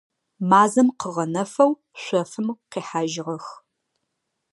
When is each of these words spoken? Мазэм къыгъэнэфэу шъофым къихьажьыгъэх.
Мазэм 0.49 0.87
къыгъэнэфэу 0.99 1.71
шъофым 2.01 2.47
къихьажьыгъэх. 2.71 3.45